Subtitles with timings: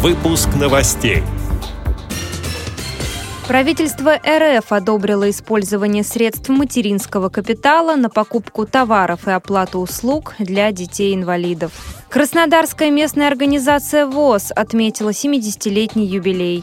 [0.00, 1.24] Выпуск новостей.
[3.48, 11.72] Правительство РФ одобрило использование средств материнского капитала на покупку товаров и оплату услуг для детей-инвалидов.
[12.10, 16.62] Краснодарская местная организация ВОЗ отметила 70-летний юбилей.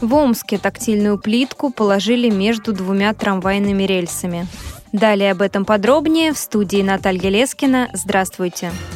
[0.00, 4.46] В Омске тактильную плитку положили между двумя трамвайными рельсами.
[4.92, 7.88] Далее об этом подробнее в студии Наталья Лескина.
[7.92, 8.70] Здравствуйте.
[8.70, 8.95] Здравствуйте.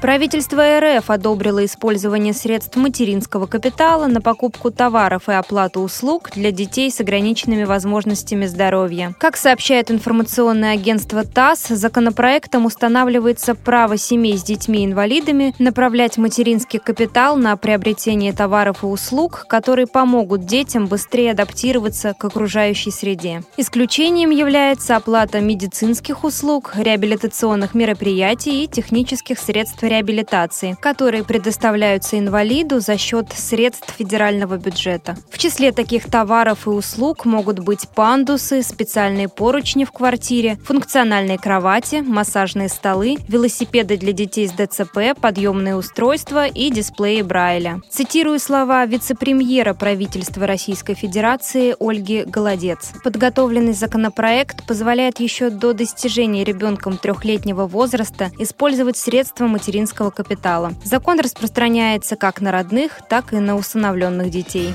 [0.00, 6.90] Правительство РФ одобрило использование средств материнского капитала на покупку товаров и оплату услуг для детей
[6.90, 9.14] с ограниченными возможностями здоровья.
[9.18, 17.56] Как сообщает информационное агентство ТАСС, законопроектом устанавливается право семей с детьми-инвалидами направлять материнский капитал на
[17.56, 23.42] приобретение товаров и услуг, которые помогут детям быстрее адаптироваться к окружающей среде.
[23.56, 32.98] Исключением является оплата медицинских услуг, реабилитационных мероприятий и технических средств реабилитации, которые предоставляются инвалиду за
[32.98, 35.16] счет средств федерального бюджета.
[35.30, 42.02] В числе таких товаров и услуг могут быть пандусы, специальные поручни в квартире, функциональные кровати,
[42.06, 47.80] массажные столы, велосипеды для детей с ДЦП, подъемные устройства и дисплеи Брайля.
[47.90, 52.92] Цитирую слова вице-премьера правительства Российской Федерации Ольги Голодец.
[53.04, 60.72] Подготовленный законопроект позволяет еще до достижения ребенком трехлетнего возраста использовать средства материального материнского капитала.
[60.84, 64.74] Закон распространяется как на родных, так и на усыновленных детей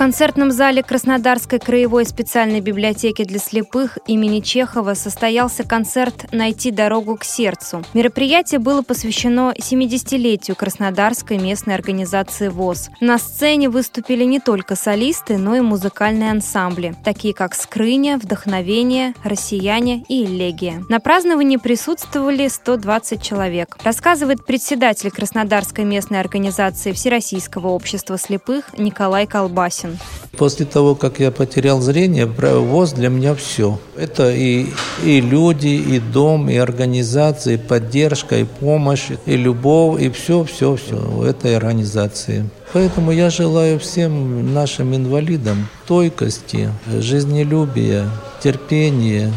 [0.00, 7.24] концертном зале Краснодарской краевой специальной библиотеки для слепых имени Чехова состоялся концерт «Найти дорогу к
[7.24, 7.82] сердцу».
[7.92, 12.88] Мероприятие было посвящено 70-летию Краснодарской местной организации ВОЗ.
[13.02, 20.02] На сцене выступили не только солисты, но и музыкальные ансамбли, такие как «Скрыня», «Вдохновение», «Россияне»
[20.08, 20.82] и «Элегия».
[20.88, 23.76] На праздновании присутствовали 120 человек.
[23.84, 29.98] Рассказывает председатель Краснодарской местной организации Всероссийского общества слепых Николай Колбасин важен.
[30.36, 33.78] После того, как я потерял зрение, ВОЗ для меня все.
[33.96, 34.66] Это и,
[35.04, 40.76] и люди, и дом, и организация, и поддержка, и помощь, и любовь, и все, все,
[40.76, 42.48] все в этой организации.
[42.72, 46.70] Поэтому я желаю всем нашим инвалидам стойкости,
[47.00, 48.08] жизнелюбия,
[48.42, 49.32] терпения,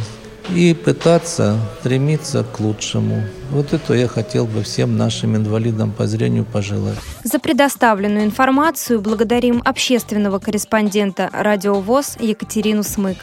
[0.50, 3.24] и пытаться стремиться к лучшему.
[3.52, 6.98] Вот это я хотел бы всем нашим инвалидам по зрению пожелать.
[7.24, 13.18] За предоставленную информацию благодарим общественного корреспондента «Радио ВОЗ» Екатерину Смык.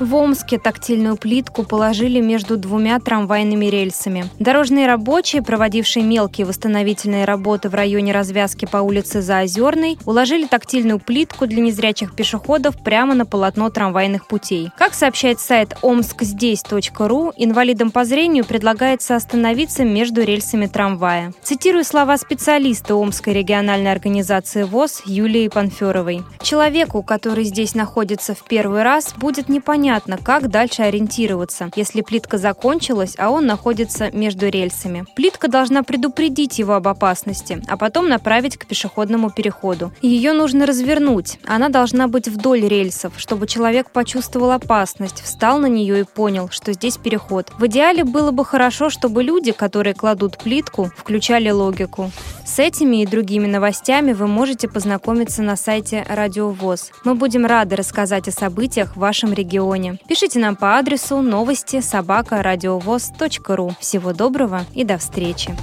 [0.00, 4.24] В Омске тактильную плитку положили между двумя трамвайными рельсами.
[4.38, 11.46] Дорожные рабочие, проводившие мелкие восстановительные работы в районе развязки по улице Заозерной, уложили тактильную плитку
[11.46, 14.70] для незрячих пешеходов прямо на полотно трамвайных путей.
[14.78, 21.34] Как сообщает сайт омскздесь.ру, инвалидам по зрению предлагается остановиться между рельсами трамвая.
[21.42, 26.22] Цитирую слова специалиста Омской региональной организации ВОЗ Юлии Панферовой.
[26.40, 32.38] Человеку, который здесь находится в первый раз, будет непонятно, непонятно, как дальше ориентироваться, если плитка
[32.38, 35.04] закончилась, а он находится между рельсами.
[35.16, 39.92] Плитка должна предупредить его об опасности, а потом направить к пешеходному переходу.
[40.00, 41.38] Ее нужно развернуть.
[41.44, 46.72] Она должна быть вдоль рельсов, чтобы человек почувствовал опасность, встал на нее и понял, что
[46.72, 47.50] здесь переход.
[47.58, 52.10] В идеале было бы хорошо, чтобы люди, которые кладут плитку, включали логику.
[52.44, 56.90] С этими и другими новостями вы можете познакомиться на сайте Радио ВОЗ.
[57.04, 59.32] Мы будем рады рассказать о событиях в вашем
[59.80, 59.98] регионе.
[60.06, 62.42] Пишите нам по адресу новости собака
[63.56, 63.74] ру.
[63.80, 65.54] Всего доброго и до встречи!